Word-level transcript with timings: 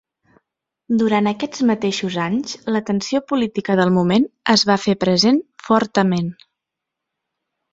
Durant 1.01 1.27
aquests 1.31 1.61
mateixos 1.71 2.17
anys, 2.23 2.55
la 2.77 2.81
tensió 2.89 3.21
política 3.33 3.77
del 3.81 3.93
moment 3.99 4.25
es 4.55 4.67
va 4.71 4.79
fer 4.87 4.97
present 5.05 5.41
fortament. 5.69 6.33